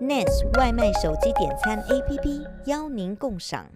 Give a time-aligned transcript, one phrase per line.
[0.00, 3.66] NES 外卖手机点餐 APP 邀您共赏。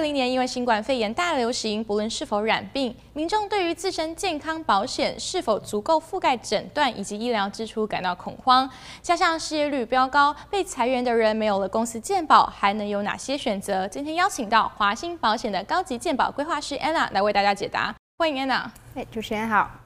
[0.00, 8.66] 二零年因为新冠肺炎大流行，不论是否染病，民众对于自身健康保险是否足够覆盖诊断以及医疗支出感到恐慌。
[9.02, 13.86] 加上失业率飙高，被裁员的人没有了公司健保，还能有哪些选择？
[13.86, 17.94] 今天邀请到华兴保险的高级健保规划师 Anna 来为大家解答。
[18.16, 18.70] 欢迎 Anna。
[18.94, 19.79] 哎，主持人好。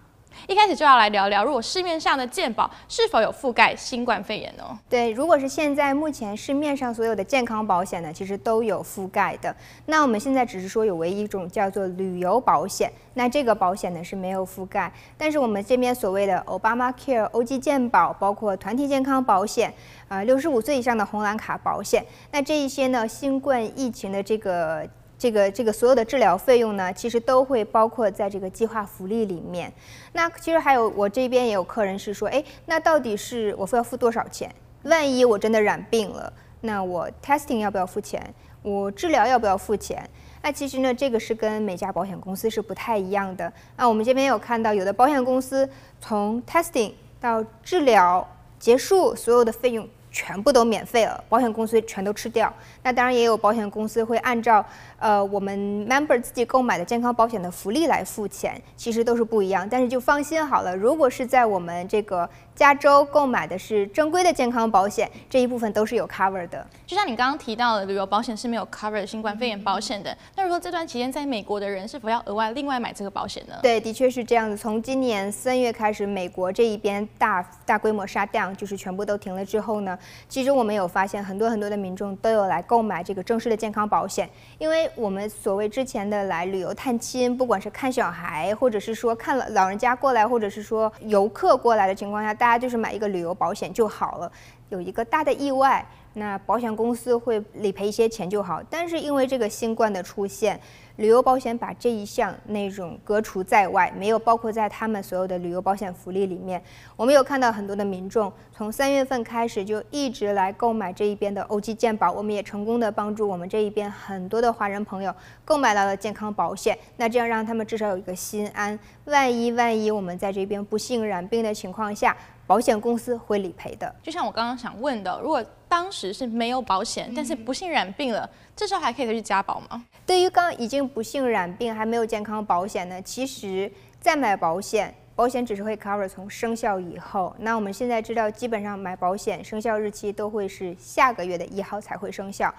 [0.47, 4.79] 一开始就要来聊聊，如果市面上的健保是否有覆盖新冠肺炎呢？
[4.89, 9.55] 对，如果是现在目前市面上所有的健康保险呢，其实都有覆盖的。
[9.87, 14.93] 那我们现在只是说有唯一一种叫做旅游保险，那这个保险呢是没有覆盖。
[15.17, 19.71] 但是我们这边所谓的 Obamacare、欧 g 健保，包括团体健康保险，
[20.09, 24.87] 啊、呃，六十五岁以上的红蓝卡保险，那这一些呢，新冠疫情的这个。
[25.25, 29.73] 这个这个所有的治疗费用呢，其实都会包括在这个计划福利里面。
[30.13, 34.55] 那其实还有我这边也有客人是说，哎，那到底是我付要付多少钱？
[34.83, 38.23] 万一我真的染病了，那我 testing 要不要付钱？
[38.61, 40.07] 我治疗要不要付钱？
[40.43, 43.51] 那其实呢，这个是跟每家保险公司是不太一样的。
[43.79, 45.67] 那我们这边有看到，有的保险公司
[46.03, 48.29] 从 testing 到治疗
[48.59, 49.89] 结束，所有的费用。
[50.15, 52.51] 全部都免费了，保险公司全都吃掉。
[52.85, 54.65] 那当然也有保险公司会按照
[55.01, 59.69] 呃我们 member 自己购买的健康保险的福利来付钱，其实都是不一样。
[59.69, 66.65] 但是就放心好了，如果是在我们这个加州购买的是正规的健康保险，这一部分都是有 cover 的。
[66.87, 70.17] 就像你刚刚提到的，旅游保险是没有 cover 新冠肺炎保险的。
[70.37, 73.57] 那如果这段期间在美国的人是否要额外另外买这个保险呢？
[73.61, 74.57] 对，的确是这样子。
[74.57, 79.99] 从今年三月开始，美国这一边大大规模 shut down，就是全部都停了之后呢，
[80.29, 94.31] 其实我们有发现很多很多的民众都有来购买这个正式的健康保险，因为我们所谓之前的来旅游探亲，不管是看小孩，或者是说看了老人家过来，或者是说游客过来的情况下，大家就是买一个旅游保险就好了，
[94.69, 98.63] 有一个大的意外，那保险公司会理赔一些钱就好。
[98.71, 100.59] 但是因为这个新冠的出现，
[100.97, 106.63] 旅游保险把这一项内容隔除在外，没有包括在他们所有的旅游保险福利里面。
[106.97, 115.13] 我们有看到很多的民众从三月份开始就一直来购买这一边的欧 g 健保，我们也成功的帮助我们这一边很多的华人朋友
[115.45, 116.79] 购买到了健康保险。
[116.97, 122.17] 那这样让他们至少有一个心安，万一万一我们在这边不幸染病的情况下，
[122.47, 123.95] 保险公司会理赔的。
[124.03, 129.85] 就像我刚刚想问的，如果当时是没有保险，但是不幸染病了，这时候还可以再去加保吗？
[130.07, 133.71] 对于刚已经不幸染病还没有健康保险呢，其实
[134.01, 137.35] 再买保险，保险只是会 cover 从生效以后。
[137.39, 142.55] 那我们现在知道，基本上买保险生效日期都会是下个月的一号才会生效。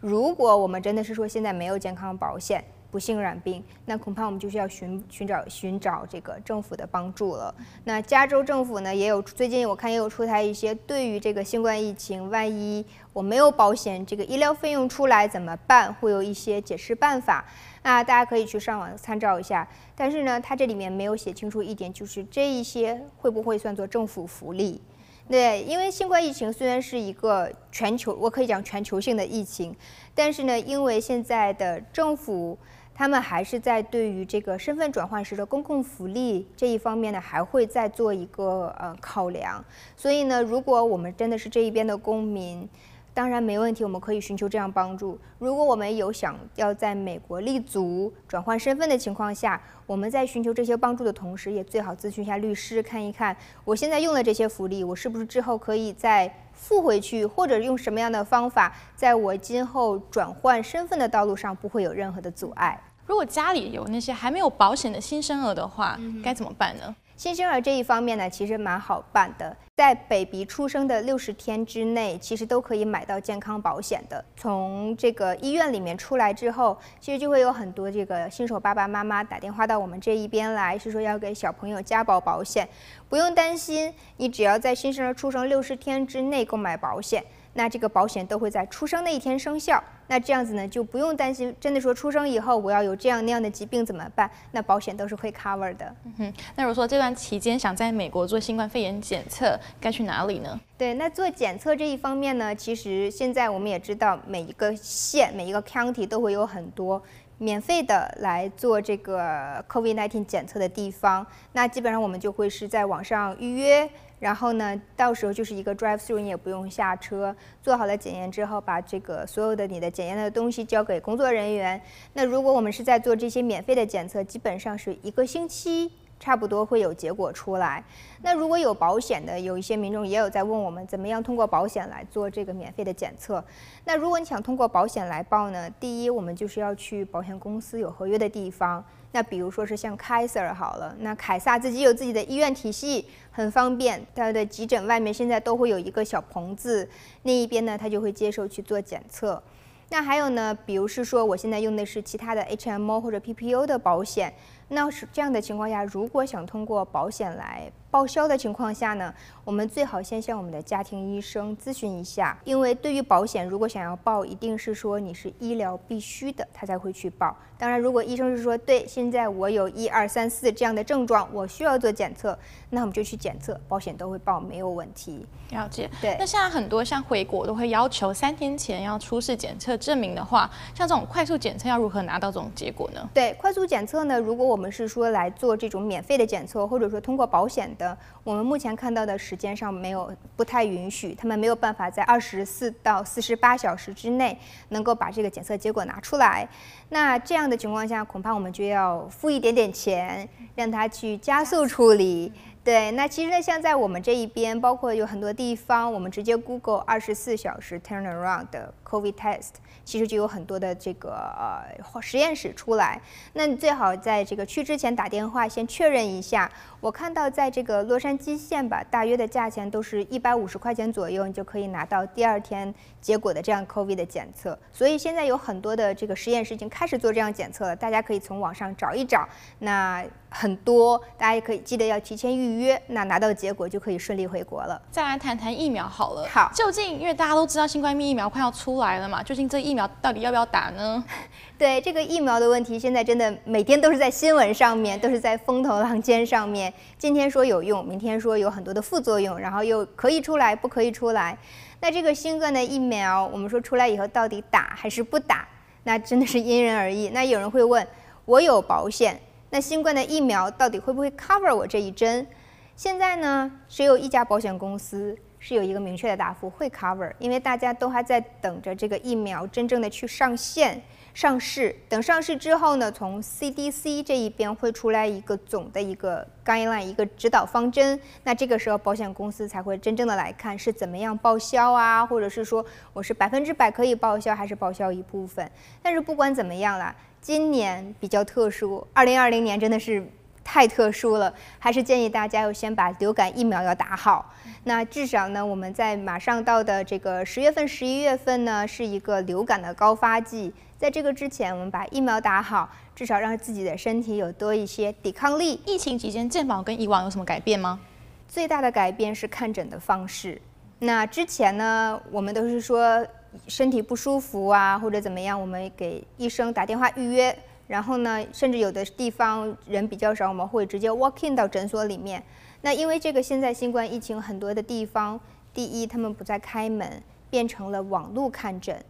[0.00, 7.54] 如果我们真的是说现在没有健康保险，不幸染病，那恐怕我们就需要寻寻找寻找这个政府的帮助了。
[7.84, 15.92] 那加州政府呢，也有最近我看也有出台一些对于这个新冠疫情，万一我没有保险，这个医疗费用出来怎么办？
[15.94, 17.44] 会有一些解释办法。
[17.82, 19.68] 那大家可以去上网参照一下。
[19.94, 24.80] 但是呢，它这里面没有写清楚一点，就是这一些会不会算作政府福利？
[25.28, 29.74] 对，因为新冠疫情虽然是一个全球，我可以讲全球性的疫情，
[30.14, 32.56] 但是呢，因为现在的政府。
[32.98, 39.62] 他们还是在对于这个身份转换时的公共福利这一方面呢，还会再做一个呃考量。
[39.94, 42.66] 所以呢，如果我们真的是这一边的公民，
[43.12, 45.18] 当然没问题，我们可以寻求这样帮助。
[45.38, 62.82] 如果我们有想要在美国立足、转换身份的情况下，我们在寻求这些帮助的同时，也最好咨询一下律师，看一看我现在用的这些福利，我是不是之后可以在付回去，或者用什么样的方法，在我今后转换身份的道路上不会有任何的阻碍。
[63.06, 66.96] 如果家里有那些还没有保险的新生儿的话，该怎么办呢？
[67.16, 74.22] 新生儿这一方面呢，其实蛮好办的，在 baby 出生的六十天之内，其实都可以买到健康保险的。
[74.36, 82.68] 从这个医院里面出来之后，其实就会有很多这个新手爸爸妈妈打电话到我们这一边来，是说要给小朋友加保保险。
[83.08, 87.24] 不用担心，你只要在新生儿出生六十天之内购买保险。
[87.56, 94.30] 那这个保险都会在出生那一天生效，那这样子呢，就不用担心，真的说出生以后我要有这样那样的疾病怎么办？
[94.52, 95.92] 那保险都是会 cover 的。
[96.04, 100.60] 嗯哼，那如果说这段期间想在美国做新冠肺炎检测，该去哪里呢？
[100.76, 107.02] 对，那做检测这一方面呢，其实现在我们也知道，每一个县、每一个 county 都会有很多
[107.38, 113.88] 免费的来做这个 COVID-19 检测的地方，那基本上我们就会是在网上预约。
[114.18, 121.80] 然后呢，到时候就是一个 drive through，你也不用下车，做好了检验之后，把这个所有的你的检验的东西交给工作人员。
[122.14, 127.84] 那如果我们是在做这些免费的检测，基本上是一个星期差不多会有结果出来。
[128.22, 133.44] 那如果有保险的，有一些民众也有在问我们，怎么样通过保险来做这个免费的检测？
[133.84, 138.82] 那如果你想通过保险来报呢，第一，我们就是要去保险公司有合约的地方。
[139.16, 144.06] 那比如说是像 Kaiser 好了，那凯撒自己有自己的医院体系，很方便。
[144.14, 146.86] 他的急诊外面现在都会有一个小棚子，
[147.22, 149.42] 那一边呢，他就会接受去做检测。
[149.88, 154.34] 那还有呢，比如是说我现在用的是其他的 HMO 或者 PPO 的保险，
[154.68, 167.34] 那是这样的情况下，如果想通过保险来报销的情况下呢，我们最好先向我们的家庭医生咨询一下，因为对于保险，如果想要报，一定是说你是医疗必须的，他才会去报。
[167.58, 172.38] 当然，如果医生是说对，现在我有一二三四这样的症状，我需要做检测，
[172.68, 175.24] 那我们就去检测，保险都会报，没有问题。
[175.48, 175.88] 了解。
[176.02, 176.14] 对。
[176.18, 183.08] 那现在很多像回国都会要求三天前要出示检测证明的话，像这种快速检测要如何拿到这种结果呢？
[183.14, 187.85] 对，快速检测呢，如果我们是说来做这种免费的检测，或者说通过保险的。
[188.24, 194.38] 我们目前看到的时间上没有不太允许，他们没有办法在二十四到四十八小时之内
[194.70, 196.48] 能够把这个检测结果拿出来。
[196.88, 202.32] 那这样的情况下，恐怕我们就要付一点点钱，让他去加速处理。
[202.66, 209.50] 对，那其实呢，像在我们这一边，包括有很多地方，我们直接 Google 二十四小时 turnaround 的 COVID test，
[209.84, 213.00] 其实就有很多的这个呃实验室出来。
[213.34, 216.50] 那你最好在这个去之前打电话先确认一下。
[216.80, 224.58] 我看到在这个洛杉矶县吧，大约的价钱都是一百五十块钱左右，你就可以拿到第二天结果的这样 COVID 的检测。
[224.72, 229.28] 所以现在有很多的这个实验室已经开始做这样检测了，大家可以从网上找一找。
[229.60, 230.04] 那
[230.38, 234.80] 很多，大家也可以记得要提前预约，那拿到结果就可以顺利回国了。
[234.90, 236.28] 再来谈谈疫苗好了。
[236.30, 241.02] 好，究竟因为大家都知道新冠疫苗快要出来了嘛，究竟这疫苗到底要不要打呢？
[241.56, 246.70] 对这个疫苗的问题，现在真的每天都是在新闻上面，都是在风头浪尖上面。
[246.98, 251.36] 今天说有用，明天说有很多的副作用，然后又可以出来，不可以出来。
[251.80, 255.48] 那这个新冠的疫苗，我们说出来以后到底打还是不打？
[255.84, 257.08] 那真的是因人而异。
[257.10, 257.86] 那有人会问，
[258.26, 259.18] 我有保险，
[259.50, 262.26] 那新冠的疫苗到底会不会 cover 我这一针？
[262.74, 270.82] 现在呢，只有一家保险公司是有一个明确的答复，会 cover，因为大家都还在等着这个疫苗真正的去上线。
[271.14, 277.98] 上市，等上市之后呢，从 CDC 这一边会出来一个总的一个 guideline，一个指导方针。
[278.24, 282.62] 那这个时候保险公司才会真正的来看是怎么样报销啊，或者是说
[282.92, 285.50] 我是百分之百可以报销，还是报销一部分。
[285.82, 286.94] 但是不管怎么样啦，
[287.26, 290.00] 今年比较特殊，二零二零年真的是
[290.44, 294.32] 太特殊了，还是建议大家要先把流感疫苗要打好。
[294.62, 300.54] 那至少呢，我们在马上到的这个十月份、十一月份呢，是一个流感的高发季。
[300.78, 305.60] 在这个之前，我们把疫苗打好，至少让自己的身体有多一些抵抗力。
[305.66, 307.80] 疫情期间，健保跟以往有什么改变吗？
[308.28, 310.40] 最大的改变是看诊的方式。
[310.78, 313.04] 那之前呢，我们都是说
[313.48, 317.36] 身体不舒服啊，或者怎么样，我们给医生打电话预约，
[317.66, 322.22] 然后呢，甚至有的地方人比较少，我们会直接 walk in 到诊所里面。
[322.62, 325.20] 那因为这个现在新冠疫情很多的地方，
[325.54, 328.84] 第一他们不再开门，变成了网络看诊。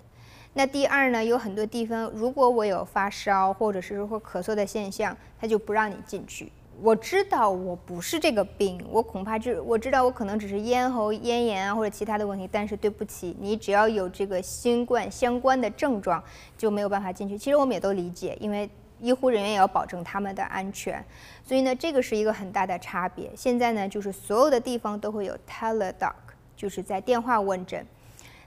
[0.54, 6.50] 那第二呢，有很多地方，如果我有发烧或者是说咳嗽的现象，他就不让你进去。
[6.83, 16.23] 我知道我不是这个病，我恐怕就我知道我可能只是咽喉咽炎啊或者其他的问题，但是对不起，你只要有这个新冠相关的症状
[16.59, 17.38] 就没有办法进去。
[17.38, 18.68] 其实我们也都理解，因为
[19.00, 21.02] 医护人员也要保证他们的安全，
[21.45, 23.30] 所以呢，这个是一个很大的差别。
[23.35, 26.12] 现在呢，就是所有的地方都会有 tele doc，
[26.56, 27.85] 就是在电话问诊。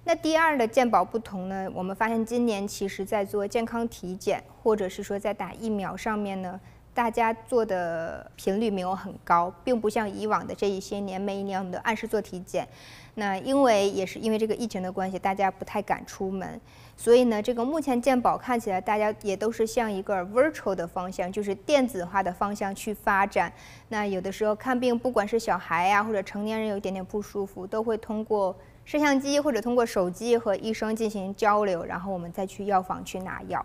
[0.03, 6.59] 那第二的健保不同呢，我们发现今年其实在做健康体检，或者是说在打疫苗上面呢，
[6.93, 12.67] 大家做的频率没有很高，并不像以往的这一些年每一年我们都按时做体检。
[13.15, 16.59] 那因为也是因为这个疫情的关系，大家不太敢出门，
[16.95, 23.51] 所以呢，这个目前健保看起来大家也都是向一个 virtual 的方向，就是电子化的方向去发展。
[23.89, 28.55] 那有的时候看病，不管是小孩呀、或者成年人有一点点不舒服，都会通过。
[28.85, 33.63] 摄像机或者通过手机和医生进行交流，然后我们再去药房去拿药。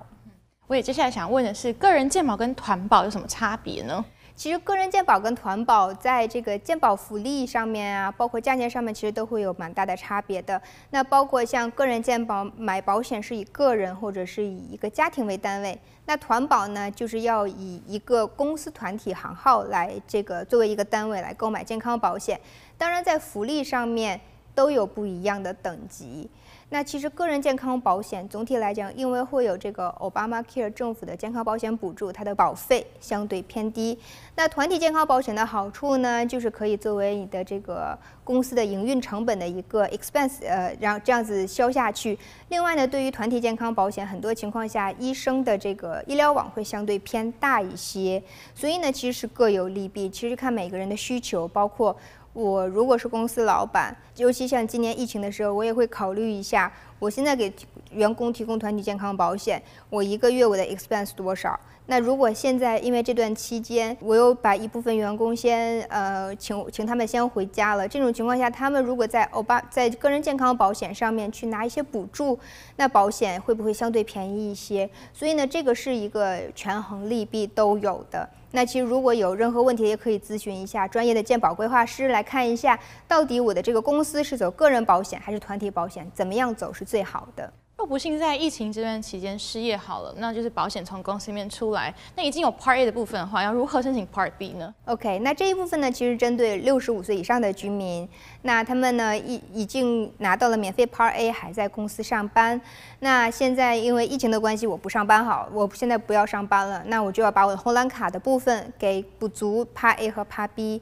[0.66, 4.02] 我也接下来想问的是，个人健保跟团保有什么差别呢？
[4.34, 10.60] 其实个人健保跟团保在这个健保福利上面啊，包括价钱上面，其实都会有蛮大的差别的。
[10.90, 22.40] 那包括像个人健保买保险是以个人或者是以一个家庭为单位，那团保呢，就是要以一个公司团体行号来这个作为一个单位来购买健康保险。
[22.78, 24.18] 当然在福利上面
[24.54, 26.28] 都有不一样的等级。
[26.70, 33.98] 那其实个人健康保险总体来讲，因为会有这个 Obamacare 政府的健康保险补助，它的保费相对偏低。
[34.34, 42.18] 那团体健康保险的好处呢，就是可以作为你的这个公司的营运成本的一个 expense，呃，然后这样子消下去。
[42.48, 48.20] 另外呢，对于团体健康保险，很多情况下医生的这个医疗网会相对偏大一些，
[48.54, 50.08] 所以呢，其实是各有利弊。
[50.08, 51.96] 其实看每个人的需求，包括。
[52.34, 56.70] 我如果是公司老板，尤其像今年疫情的时候，我也会考虑一下，
[57.04, 57.52] 我现在给
[57.90, 61.60] 员工提供团体健康保险，我一个月我的 expense 多少？
[61.86, 72.38] 那如果现在因为这段期间，我又把一部分员工先呃请请他们先回家了，这种情况下，他们如果在欧巴在个人健康保险上面去拿一些补助，
[72.76, 74.88] 那保险会不会相对便宜一些？
[75.12, 78.26] 所以呢，这个是一个权衡利弊都有的。
[78.52, 87.52] 那其实如果有任何问题，也可以咨询一下专业的健保规划师来看一下，到底我的这个公司是走个人保险还是团体保险，怎么样走是最好的。
[87.76, 98.08] 若不幸在疫情这段期间失业好了，那就是保险从公司里面出来，那已经有 Part A 的部分的话，要如何申请 Part B 呢？OK，那这一部分呢，其实针对六十五岁以上的居民，
[98.42, 102.60] 那他们呢已已经拿到了免费 Part A，还在公司上班。
[103.00, 110.80] 那现在因为疫情的关系，我不上班好，我现在不要上班了，那我就要把我的红蓝卡的部分给补足 Part A 和 Part B。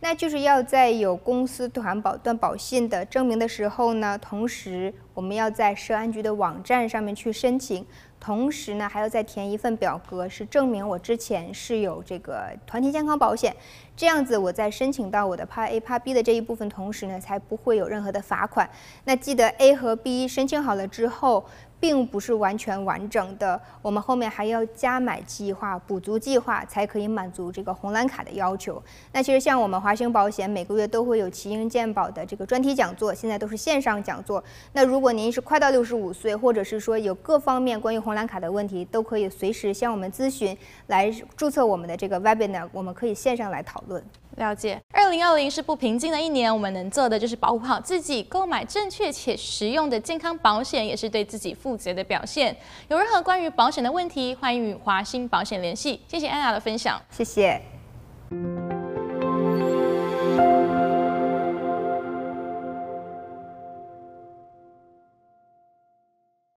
[0.00, 7.86] 那就是要在有公司团保断保信的证明的时候呢，同时我们要在社安局的网站上面去申请，
[8.18, 13.54] 同时呢还要再填一份表格，是证明我之前是有这个团体健康保险，
[13.96, 18.68] 这样子我在申请到我的 Part A、Part B 的这一部分同时呢，才不会有任何的罚款。
[19.04, 21.44] 那记得 A 和 B 申请好了之后，
[21.78, 28.82] 并不是完全完整的，我们后面还要加买计划、补足计划，才可以满足这个红蓝卡的要求。
[29.12, 34.42] 那其实像我们华兴保险每个月都会有奇英健保的这个专题讲座，现在都是线上讲座。
[34.72, 44.02] 那如果您是快到六十五岁，或者是说有各方面关于红蓝卡的问题，都可以随时向我们咨询，来注册我们的这个 webinar，我们可以线上来讨论。
[44.36, 52.56] 了解，二零二零是不平静的一年，我们能做的就是保护好自己，购买正确且实用的健康保险，也是对自己负责的表现。
[52.88, 56.00] 有任何关于保险的问题，欢迎与华兴保险联系。
[56.08, 57.60] 谢谢安娜的分享，谢谢。